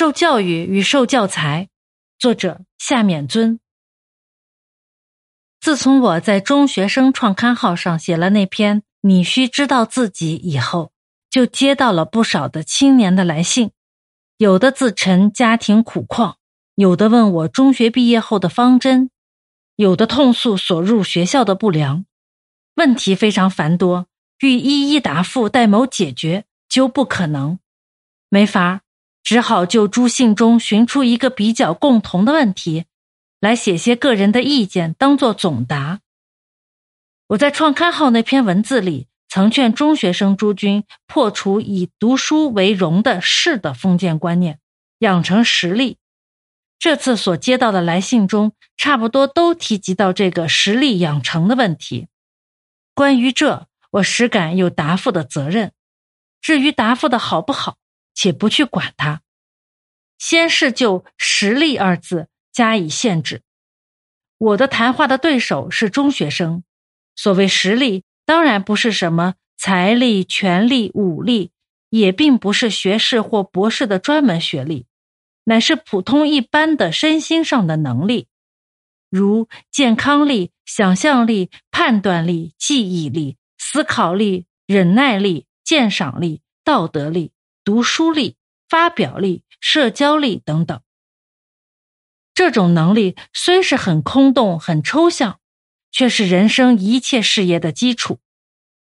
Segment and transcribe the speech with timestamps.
[0.00, 1.68] 受教育与受教材，
[2.18, 3.60] 作者夏勉尊。
[5.60, 10.92] 自从我在中学生创刊号上写了那篇“你需知道自己”以后，
[11.28, 13.72] 就接到了不少的青年的来信，
[14.38, 16.38] 有的自陈家庭苦况，
[16.76, 19.10] 有的问我中学毕业后的方针，
[19.76, 22.06] 有的痛诉所入学校的不良，
[22.76, 24.06] 问题非常繁多，
[24.38, 27.58] 欲一一答复待某解决，就不可能，
[28.30, 28.80] 没法
[29.22, 32.86] 只好就诸信中寻出一个比较共同的问题。
[33.40, 36.00] 来写些个人的意见，当做总答。
[37.28, 44.58] 我在创刊号那篇文字里，曾劝中学生诸君破除以读书为荣的士的封建观念，
[44.98, 45.96] 养成实力。
[46.78, 52.08] 这次所接到的来信中，差不多都提及到这个实力养成的问题。
[52.94, 55.72] 关于这，我实感有答复的责任。
[56.42, 57.76] 至于答复的好不好，
[58.20, 59.22] 且不去管它，
[60.18, 62.28] 先是就“实力”二字。
[62.52, 63.42] 加以限制。
[64.36, 66.62] 我的谈话的对手是中学生。
[67.16, 71.52] 所谓实力，当然不是什么财力、权力、武力，
[71.88, 74.84] 也并不是学士或博士的专门学历，
[75.44, 78.26] 乃是普通一般的身心上的能力，
[79.08, 87.30] 如健康力、想象力、判断力、记忆力、思考力、忍耐力、鉴赏力、道德力、
[87.64, 88.36] 读书力、
[88.68, 90.80] 发表力、社交力等等。
[92.34, 95.40] 这种能力虽是很空洞、很抽象，
[95.90, 98.20] 却是人生一切事业的基础，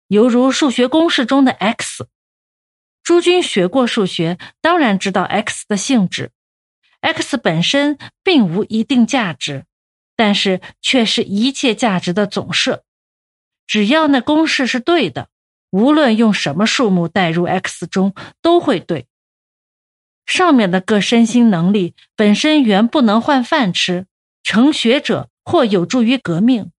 [0.07, 2.07] 犹如数学公式中的 x。
[3.01, 6.31] 诸君学过数学，当然知道 x 的性质。
[6.99, 9.65] x 本身并无一定价值，
[10.15, 12.83] 但是却是一切价值的总设。
[13.65, 15.29] 只要那公式是对的，
[15.71, 19.07] 无论用什么数目代入 x 中，都会对。
[20.25, 24.05] 上面的各身心能力本身原不能换饭吃，
[24.43, 26.71] 成学者或有助于革命，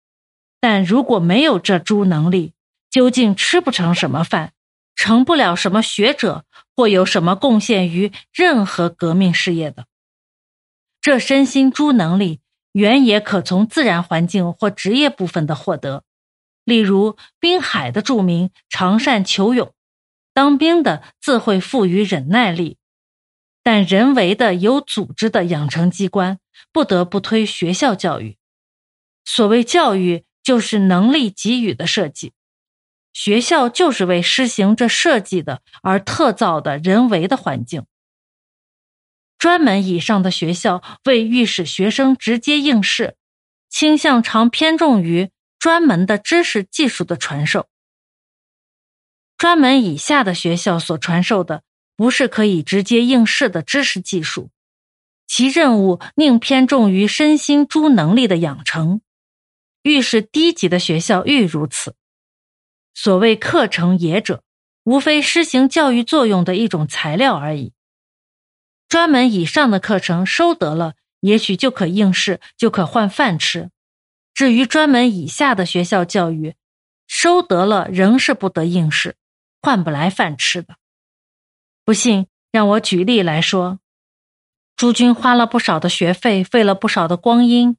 [0.61, 2.52] 但如果没有这诸能力，
[2.89, 4.52] 究竟吃不成什么饭，
[4.95, 6.45] 成不了什么学者，
[6.77, 9.86] 或有什么贡献于任何革命事业的。
[11.00, 12.40] 这身心诸能力
[12.73, 16.05] 原也可从自然环境或职业部分的获得，
[16.70, 19.75] 例如滨海的著名常善求勇，
[20.33, 22.79] 当兵的自会富于忍耐力。
[23.64, 26.39] 但人为的有组织的养成机关，
[26.73, 28.39] 不得不推学校教育。
[29.25, 32.35] 所谓教育，就是能力给予的设计。
[33.13, 37.85] 学校就是为施行这设计的而特造的人为的环境。
[39.36, 43.17] 专门以上的学校，为欲使学生直接应试，
[43.69, 47.69] 倾向常偏重于专门的知识技术的传授。
[49.39, 51.63] 专门以下的学校所传授的。
[51.97, 54.48] 不是可以直接应试的知识技术，
[55.27, 59.03] 其任务宁偏重于身心诸能力的养成。
[59.83, 61.95] 愈是低级的学校愈如此。
[62.95, 64.42] 所谓课程也者，
[64.85, 67.75] 无非施行教育作用的一种材料而已。
[68.89, 73.71] 专门以上的课程收得了，也许就可应试，就可换饭吃。
[74.40, 76.55] 至于专门以下的学校教育，
[77.06, 79.17] 收得了仍是不得应试，
[79.61, 80.77] 换不来饭吃的。
[81.84, 83.80] 不信，让我举例来说。
[84.77, 87.77] 诸君花了不少的学费，费了不少的光阴，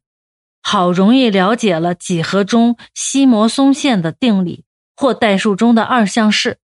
[0.62, 4.64] 好容易了解了几何中西摩松线的定理，
[4.96, 6.60] 或代数中的二项式，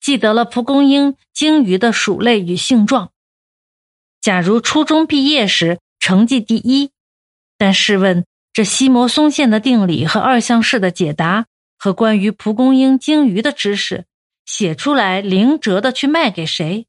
[0.00, 3.10] 记得了蒲公英、鲸鱼的属类与性状。
[4.20, 6.92] 假如初中毕业时成绩第一，
[7.58, 11.46] 但试问这西摩松线的定理和二项式的解答，
[11.78, 14.06] 和关于蒲公英、鲸鱼的知识。
[14.44, 16.86] 写出来零折的去卖给谁？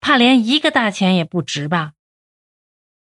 [0.00, 1.92] 怕连一个大钱也不值吧？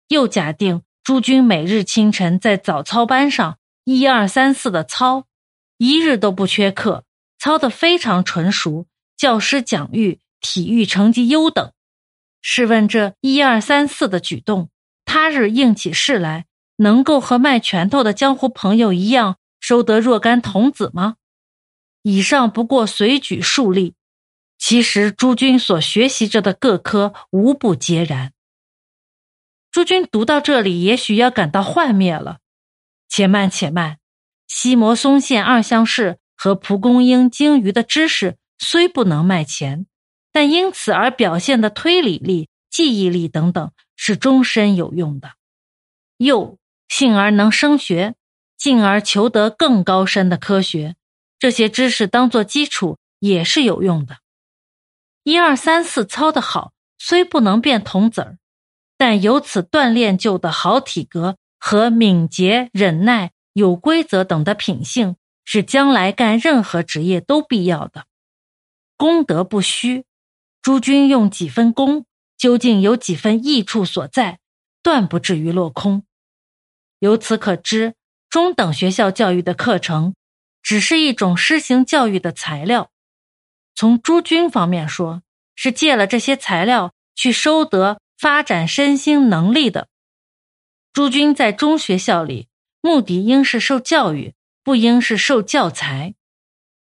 [0.10, 5.26] 又假定诸君每日清晨在早操班上一二三四的操，
[5.78, 7.06] 一日都不缺课，
[7.40, 8.86] 操得非常纯熟，
[9.16, 11.72] 教师讲誉，体育成绩优等。
[12.42, 14.70] 试问这一二三四的举动，
[15.06, 16.46] 他日应起事来，
[16.80, 21.16] 能够和卖拳头的江湖朋友一样收得若干童子吗？
[22.02, 23.96] 以上不过随举数例，
[24.58, 28.34] 其实诸君所学习着的各科无不皆然。
[29.72, 32.40] 诸君读到这里，也许要感到幻灭了。
[33.10, 33.98] 且慢且慢，
[34.48, 39.86] 西摩松线二项式和蒲公英、鲸鱼的知识虽不能卖钱，
[40.32, 45.34] 但因此而表现的推理力、记忆力等等，是终身有用的。
[46.18, 46.59] 又
[46.90, 48.16] 幸而能升学，
[48.58, 50.98] 进而求得更高深的科学。
[51.38, 54.18] 这些知识当做基础也是有用的。
[55.24, 58.38] 一二三四操的好，虽不能变童子儿，
[58.98, 65.16] 但由此锻炼就的好体格和敏捷、忍耐、有规则等的品性，
[65.46, 68.06] 是将来干任何职业都必要的。
[68.98, 70.04] 功德不虚，
[70.62, 72.06] 诸君用几分功，
[72.38, 74.40] 究竟有几分益处所在，
[74.84, 76.04] 断不至于落空。
[77.00, 77.96] 由此可知，
[78.30, 80.16] 中等学校教育的课程，
[80.62, 82.92] 只是一种施行教育的材料。
[83.76, 85.24] 从诸君方面说，
[85.56, 88.00] 是借了这些材料去收得。
[88.20, 89.88] 发展身心能力的
[90.92, 92.50] 诸君在中学校里，
[92.82, 96.16] 目的应是受教育，不应是受教材。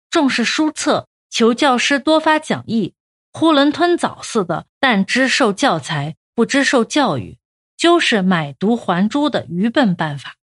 [0.10, 2.94] 重视书册，求教师多发讲义，
[3.34, 7.38] 囫囵吞枣似的，但知受教材，不知受教育，
[7.78, 10.36] 就是买椟还珠的愚笨办法。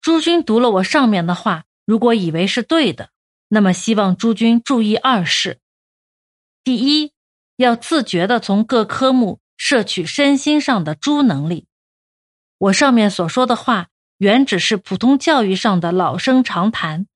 [0.00, 3.10] 诸君读了我上面的话，如果以为是对的，
[3.48, 5.60] 那么希望诸君注意二事：
[6.62, 7.12] 第一，
[7.56, 9.40] 要自觉的从各科目。
[9.58, 11.66] 摄取身心上的诸能力，
[12.58, 17.06] 我上面所说的话，原只是普通教育上的老生常谈，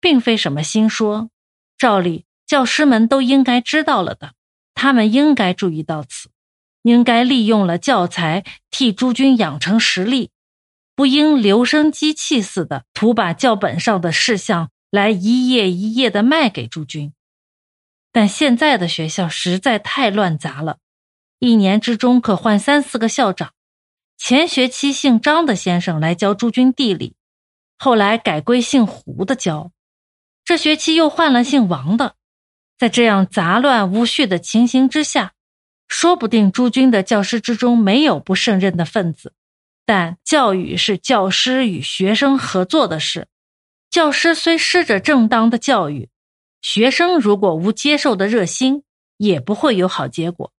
[0.00, 1.28] 并非什么新说。
[1.76, 4.32] 照理，教师们都应该知道了的，
[4.72, 6.29] 他们应该注意到此，
[6.82, 10.30] 应该利用了教材替诸君养成实力，
[10.94, 17.12] 不应留声机器似的，图把教本上的事项来一页一页的卖给诸君。
[18.12, 20.78] 但现在的学校实在太乱杂了。
[21.38, 23.52] 一年之中可换三四个校长。
[24.18, 27.14] 前学期姓张的先生来教诸君地理，
[27.78, 29.72] 后来改归姓胡的教。
[30.44, 32.16] 这学期又换了姓王的。
[32.76, 35.32] 在这样杂乱无序的情形之下，
[35.90, 39.34] 说不定诸君的教师之中没有不胜任的分子。
[39.84, 43.26] 但教育是教师与学生合作的事，
[43.90, 46.08] 教师虽施着正当的教育，
[46.62, 48.84] 学生如果无接受的热心，
[49.16, 50.52] 也不会有好结果。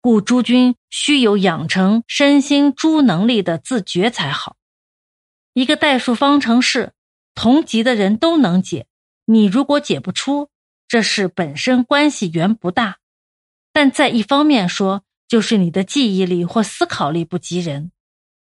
[0.00, 4.56] 故诸君须有养成身心诸能力的自觉才好。
[5.52, 6.92] 一个代数方程式，
[7.34, 8.86] 同级的人都能解。
[9.26, 10.48] 你如果解不出，
[10.86, 12.98] 这事本身关系原不大。
[13.78, 17.92] 但在一方面说，就是你的记忆力或思考力不及人，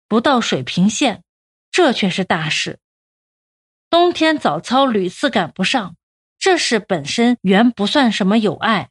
[0.06, 1.22] 不到水平线，
[1.70, 2.80] 这却是大事。
[3.88, 5.96] 冬天早操屡次赶不上，
[6.38, 8.90] 这事本身原不算什么有碍。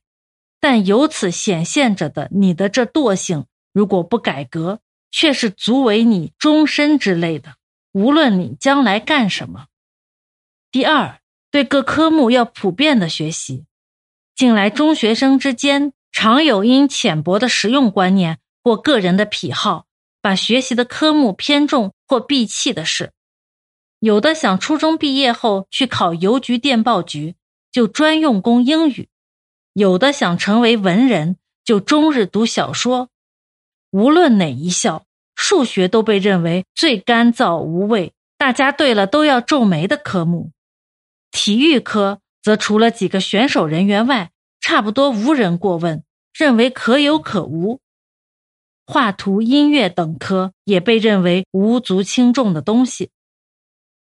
[0.59, 4.79] 但由此显现着的你的这惰性，如果不改革，
[5.11, 7.53] 却是足为你终身之类的。
[7.91, 9.67] 无论你将来干什么。
[10.71, 11.19] 第二，
[11.51, 13.65] 对各科目要普遍的学习。
[14.35, 19.85] 近来中学生之间常有因浅薄的实用观念或个人的癖好，
[20.21, 23.11] 把学习的科目偏重或闭弃的事。
[23.99, 27.35] 有的想初中毕业后去考邮局、电报局，
[27.71, 29.09] 就专用功英语。
[29.73, 33.09] 有的想成为文人，就终日读小说。
[33.91, 35.05] 无论哪一校，
[35.35, 40.51] 数学都被认为最干燥无味，大家对了都要皱眉的科目。
[41.31, 44.31] 体育科则除了几个选手人员外，
[44.61, 47.81] 差不多无人过问，认为可有可无。
[48.85, 53.09] 画图、音乐等科也被认为无足轻重的东西。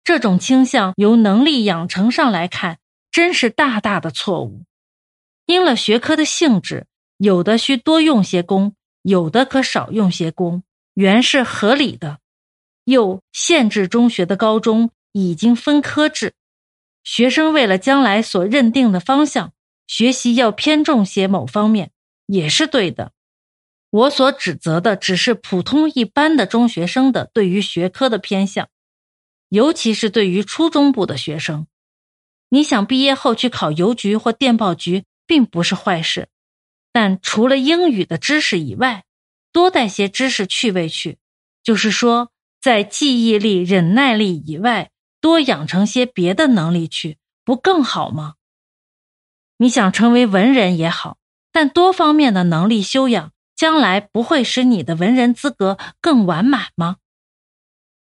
[0.03, 2.79] 这种倾向由能力养成上来看，
[3.11, 4.63] 真是大大的错误。
[5.45, 6.87] 因了学科的性质，
[7.17, 12.19] 有的需多用些功，有的可少用些功，原是合理的。
[12.85, 16.33] 又县制中学的高中已经分科制，
[17.03, 19.53] 学生为了将来所认定的方向，
[19.91, 21.91] 学习要偏重些某方面，
[22.25, 23.11] 也是对的。
[23.89, 28.69] 我所指责的只是普通一般的中学生的对于学科的偏向，
[29.49, 31.67] 尤其是对于初中部的学生。
[32.47, 35.03] 你想毕业后去考邮局或电报局？
[35.27, 36.29] 并不是坏事，
[36.93, 39.03] 但除了英语的知识以外，
[39.51, 41.17] 多带些知识趣味去，
[41.61, 42.31] 就是说，
[42.61, 48.35] 在记忆力、忍耐力以外，多养成些别的能力去，不更好吗？
[49.61, 51.17] 你想成为文人也好，
[51.51, 56.95] 但多方面的能力修养，将来不会使你的文人资格更完满吗？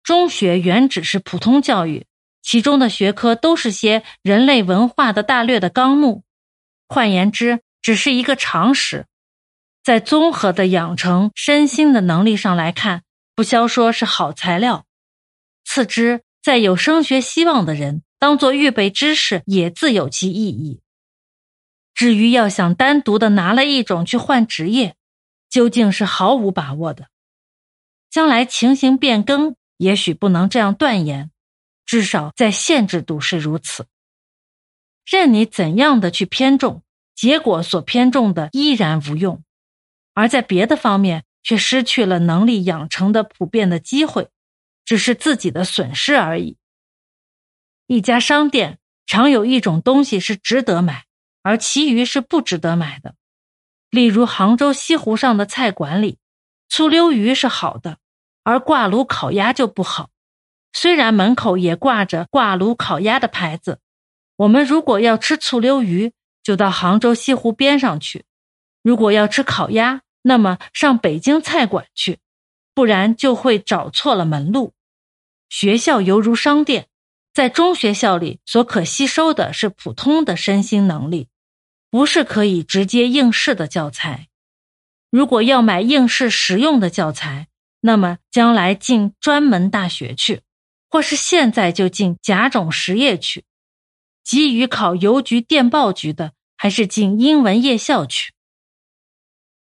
[0.03, 2.05] 中学原只是普通教育，
[2.43, 6.23] 其中的学科都是些人类文化的大略的纲目。
[6.87, 9.07] 换言之，只是一个常识，
[9.83, 14.85] 在综合的养成身心的能力上来看，不消说是好材料。
[15.65, 20.83] 次之，在有升学希望的人，当做预备知识也自有其意义。
[21.99, 24.95] 至于要想单独的拿了一种去换职业，
[25.51, 27.09] 究竟是毫无把握的。
[28.09, 31.33] 将来情形变更，也许不能这样断言，
[31.85, 33.89] 至少在限制度是如此。
[35.05, 36.85] 任你怎样的去偏重，
[37.17, 39.43] 结果所偏重的依然无用；
[40.15, 44.29] 而在别的方面，却失去了能力养成的普遍的机会，
[44.85, 46.59] 只是自己的损失而已。
[47.89, 51.07] 一家商店常有一种东西是值得买，
[51.49, 53.15] 而其余是不值得买的。
[53.89, 56.19] 例如杭州西湖上的菜馆里，
[56.69, 57.97] 醋溜鱼是好的，
[58.43, 60.11] 而挂炉烤鸭就不好。
[60.75, 63.81] 虽然门口也挂着挂炉烤鸭的牌子，
[64.37, 66.13] 我们如果要吃醋溜鱼，
[66.43, 68.25] 就到杭州西湖边上去；
[68.83, 72.19] 如果要吃烤鸭，那么上北京菜馆去，
[72.75, 74.75] 不然就会找错了门路。
[75.49, 76.89] 学校犹如商店，
[77.33, 81.29] 在中学校里所可吸收的是普通的身心能力。
[81.91, 84.29] 不是可以直接应试的教材。
[85.11, 87.49] 如果要买应试实用的教材，
[87.81, 90.43] 那么将来进专门大学去，
[90.91, 93.45] 或是现在就进甲种实业去。
[94.23, 98.33] 急于考邮局电报局的，还是进英文夜校去。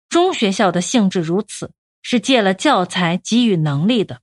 [0.10, 4.22] 中学校的性质如此，是借了教材给予能力的。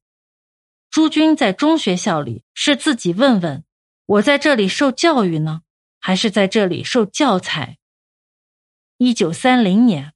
[0.90, 3.64] 诸君在中学校里，是自己问问：
[4.06, 5.62] 我在这里受教育呢，
[5.98, 7.78] 还是在这里受教材？
[8.98, 10.13] 一九三零年，